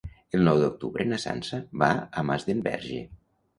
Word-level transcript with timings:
El 0.37 0.45
nou 0.45 0.61
d'octubre 0.63 1.05
na 1.09 1.19
Sança 1.25 1.61
va 1.83 1.91
a 1.93 2.25
Masdenverge. 2.33 3.07